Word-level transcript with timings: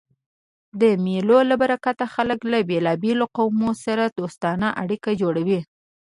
د 0.81 0.83
مېلو 1.05 1.39
له 1.49 1.55
برکته 1.61 2.05
خلک 2.13 2.39
له 2.51 2.59
بېلابېلو 2.69 3.25
قومو 3.37 3.69
سره 3.83 4.03
دوستانه 4.19 4.67
اړيکي 4.81 5.13
جوړوي. 5.21 5.59